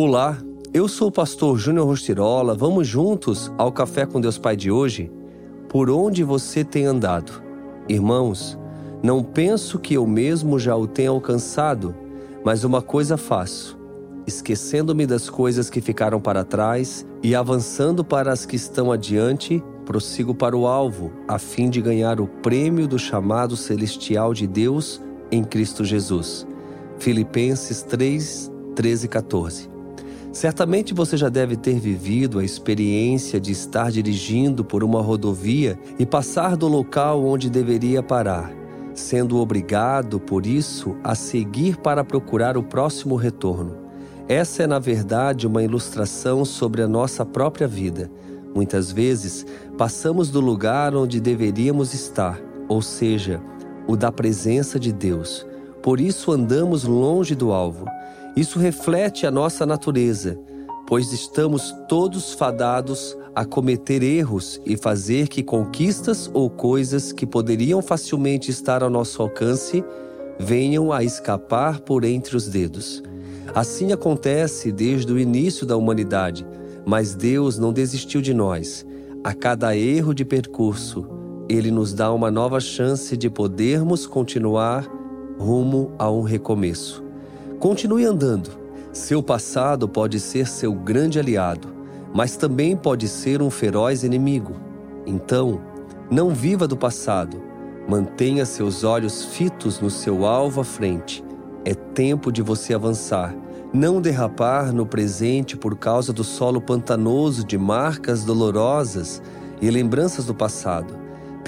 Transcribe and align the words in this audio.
Olá, 0.00 0.38
eu 0.72 0.86
sou 0.86 1.08
o 1.08 1.10
pastor 1.10 1.58
Júnior 1.58 1.88
Rostirola. 1.88 2.54
Vamos 2.54 2.86
juntos 2.86 3.50
ao 3.58 3.72
Café 3.72 4.06
com 4.06 4.20
Deus 4.20 4.38
Pai 4.38 4.54
de 4.54 4.70
hoje? 4.70 5.10
Por 5.68 5.90
onde 5.90 6.22
você 6.22 6.62
tem 6.62 6.86
andado? 6.86 7.42
Irmãos, 7.88 8.56
não 9.02 9.24
penso 9.24 9.76
que 9.76 9.94
eu 9.94 10.06
mesmo 10.06 10.56
já 10.56 10.76
o 10.76 10.86
tenha 10.86 11.10
alcançado, 11.10 11.96
mas 12.44 12.62
uma 12.62 12.80
coisa 12.80 13.16
faço 13.16 13.76
esquecendo-me 14.24 15.04
das 15.04 15.28
coisas 15.28 15.68
que 15.68 15.80
ficaram 15.80 16.20
para 16.20 16.44
trás 16.44 17.04
e 17.20 17.34
avançando 17.34 18.04
para 18.04 18.30
as 18.30 18.46
que 18.46 18.54
estão 18.54 18.92
adiante, 18.92 19.60
prossigo 19.84 20.32
para 20.32 20.56
o 20.56 20.68
alvo, 20.68 21.10
a 21.26 21.40
fim 21.40 21.68
de 21.68 21.82
ganhar 21.82 22.20
o 22.20 22.28
prêmio 22.28 22.86
do 22.86 23.00
chamado 23.00 23.56
celestial 23.56 24.32
de 24.32 24.46
Deus 24.46 25.02
em 25.32 25.42
Cristo 25.42 25.84
Jesus. 25.84 26.46
Filipenses 26.98 27.82
3, 27.82 28.52
13 28.76 29.06
e 29.06 29.08
14. 29.08 29.77
Certamente 30.38 30.94
você 30.94 31.16
já 31.16 31.28
deve 31.28 31.56
ter 31.56 31.80
vivido 31.80 32.38
a 32.38 32.44
experiência 32.44 33.40
de 33.40 33.50
estar 33.50 33.90
dirigindo 33.90 34.64
por 34.64 34.84
uma 34.84 35.02
rodovia 35.02 35.76
e 35.98 36.06
passar 36.06 36.56
do 36.56 36.68
local 36.68 37.24
onde 37.24 37.50
deveria 37.50 38.04
parar, 38.04 38.48
sendo 38.94 39.38
obrigado, 39.38 40.20
por 40.20 40.46
isso, 40.46 40.94
a 41.02 41.16
seguir 41.16 41.78
para 41.78 42.04
procurar 42.04 42.56
o 42.56 42.62
próximo 42.62 43.16
retorno. 43.16 43.78
Essa 44.28 44.62
é, 44.62 44.66
na 44.68 44.78
verdade, 44.78 45.44
uma 45.44 45.60
ilustração 45.60 46.44
sobre 46.44 46.82
a 46.82 46.86
nossa 46.86 47.26
própria 47.26 47.66
vida. 47.66 48.08
Muitas 48.54 48.92
vezes, 48.92 49.44
passamos 49.76 50.30
do 50.30 50.38
lugar 50.38 50.94
onde 50.94 51.20
deveríamos 51.20 51.92
estar, 51.92 52.40
ou 52.68 52.80
seja, 52.80 53.42
o 53.88 53.96
da 53.96 54.12
presença 54.12 54.78
de 54.78 54.92
Deus. 54.92 55.44
Por 55.88 56.00
isso 56.00 56.32
andamos 56.32 56.84
longe 56.84 57.34
do 57.34 57.50
alvo. 57.50 57.86
Isso 58.36 58.58
reflete 58.58 59.26
a 59.26 59.30
nossa 59.30 59.64
natureza, 59.64 60.38
pois 60.86 61.14
estamos 61.14 61.74
todos 61.88 62.34
fadados 62.34 63.16
a 63.34 63.42
cometer 63.46 64.02
erros 64.02 64.60
e 64.66 64.76
fazer 64.76 65.28
que 65.28 65.42
conquistas 65.42 66.30
ou 66.34 66.50
coisas 66.50 67.10
que 67.10 67.24
poderiam 67.24 67.80
facilmente 67.80 68.50
estar 68.50 68.82
ao 68.82 68.90
nosso 68.90 69.22
alcance 69.22 69.82
venham 70.38 70.92
a 70.92 71.02
escapar 71.02 71.80
por 71.80 72.04
entre 72.04 72.36
os 72.36 72.46
dedos. 72.46 73.02
Assim 73.54 73.90
acontece 73.90 74.70
desde 74.70 75.10
o 75.10 75.18
início 75.18 75.64
da 75.64 75.74
humanidade, 75.74 76.46
mas 76.84 77.14
Deus 77.14 77.56
não 77.56 77.72
desistiu 77.72 78.20
de 78.20 78.34
nós. 78.34 78.84
A 79.24 79.32
cada 79.32 79.74
erro 79.74 80.12
de 80.12 80.26
percurso, 80.26 81.06
Ele 81.48 81.70
nos 81.70 81.94
dá 81.94 82.12
uma 82.12 82.30
nova 82.30 82.60
chance 82.60 83.16
de 83.16 83.30
podermos 83.30 84.06
continuar 84.06 84.97
rumo 85.38 85.92
a 85.98 86.10
um 86.10 86.22
recomeço. 86.22 87.04
Continue 87.58 88.04
andando. 88.04 88.50
Seu 88.92 89.22
passado 89.22 89.88
pode 89.88 90.18
ser 90.18 90.48
seu 90.48 90.72
grande 90.72 91.18
aliado, 91.18 91.68
mas 92.12 92.36
também 92.36 92.76
pode 92.76 93.06
ser 93.08 93.40
um 93.40 93.50
feroz 93.50 94.02
inimigo. 94.02 94.54
Então, 95.06 95.60
não 96.10 96.30
viva 96.30 96.66
do 96.66 96.76
passado. 96.76 97.40
Mantenha 97.88 98.44
seus 98.44 98.84
olhos 98.84 99.24
fitos 99.24 99.80
no 99.80 99.88
seu 99.88 100.26
alvo 100.26 100.60
à 100.60 100.64
frente 100.64 101.24
é 101.68 101.74
tempo 101.74 102.32
de 102.32 102.40
você 102.40 102.72
avançar, 102.72 103.34
não 103.74 104.00
derrapar 104.00 104.72
no 104.72 104.86
presente 104.86 105.54
por 105.54 105.76
causa 105.76 106.14
do 106.14 106.24
solo 106.24 106.62
pantanoso 106.62 107.44
de 107.44 107.58
marcas 107.58 108.24
dolorosas 108.24 109.22
e 109.60 109.70
lembranças 109.70 110.24
do 110.24 110.34
passado. 110.34 110.94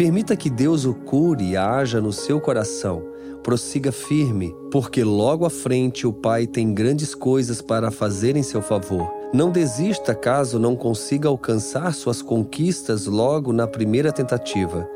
Permita 0.00 0.34
que 0.34 0.48
Deus 0.48 0.86
o 0.86 0.94
cure 0.94 1.44
e 1.44 1.56
haja 1.58 2.00
no 2.00 2.10
seu 2.10 2.40
coração. 2.40 3.02
Prossiga 3.42 3.92
firme, 3.92 4.56
porque 4.70 5.04
logo 5.04 5.44
à 5.44 5.50
frente 5.50 6.06
o 6.06 6.12
Pai 6.12 6.46
tem 6.46 6.72
grandes 6.72 7.14
coisas 7.14 7.60
para 7.60 7.90
fazer 7.90 8.34
em 8.34 8.42
seu 8.42 8.62
favor. 8.62 9.12
Não 9.30 9.50
desista 9.50 10.14
caso 10.14 10.58
não 10.58 10.74
consiga 10.74 11.28
alcançar 11.28 11.92
suas 11.92 12.22
conquistas 12.22 13.04
logo 13.04 13.52
na 13.52 13.66
primeira 13.66 14.10
tentativa. 14.10 14.88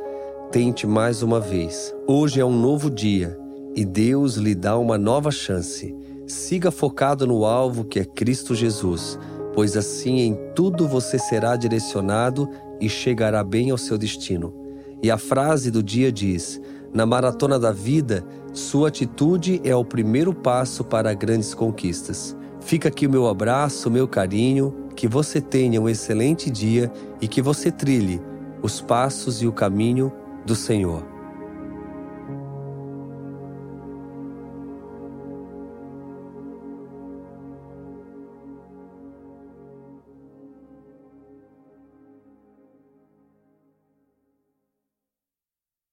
Tente 0.51 0.87
mais 0.87 1.23
uma 1.23 1.39
vez. 1.39 1.95
Hoje 2.07 2.41
é 2.41 2.45
um 2.45 2.59
novo 2.59 2.91
dia 2.91 3.39
e 3.77 3.85
Deus 3.85 4.37
lhe 4.37 4.55
dá 4.55 4.79
uma 4.79 4.97
nova 4.97 5.31
chance. 5.31 5.95
Siga 6.27 6.71
focado 6.71 7.27
no 7.27 7.45
alvo 7.45 7.85
que 7.85 8.01
é 8.01 8.07
Cristo 8.07 8.55
Jesus, 8.55 9.19
pois 9.53 9.77
assim 9.77 10.21
em 10.21 10.35
tudo 10.55 10.89
você 10.89 11.19
será 11.19 11.57
direcionado 11.57 12.49
e 12.81 12.89
chegará 12.89 13.45
bem 13.45 13.71
ao 13.71 13.77
seu 13.77 13.99
destino. 13.99 14.64
E 15.05 15.11
a 15.11 15.19
frase 15.19 15.71
do 15.71 15.83
dia 15.83 16.11
diz: 16.11 16.59
Na 16.91 17.05
maratona 17.05 17.59
da 17.59 17.71
vida, 17.71 18.25
sua 18.55 18.89
atitude 18.89 19.61
é 19.63 19.77
o 19.77 19.85
primeiro 19.85 20.33
passo 20.33 20.83
para 20.83 21.13
grandes 21.13 21.53
conquistas. 21.53 22.35
Fica 22.59 22.89
aqui 22.89 23.07
o 23.07 23.11
meu 23.11 23.29
abraço, 23.29 23.91
o 23.91 23.93
meu 23.93 24.09
carinho, 24.09 24.75
que 24.97 25.07
você 25.07 25.43
tenha 25.43 25.79
um 25.79 25.91
excelente 25.91 26.49
dia 26.49 26.91
e 27.21 27.29
que 27.29 27.43
você 27.43 27.71
trilhe 27.71 28.19
os 28.63 28.81
passos 28.81 29.43
e 29.43 29.47
o 29.47 29.53
caminho 29.53 30.11
do 30.47 30.57
Senhor. 30.57 31.14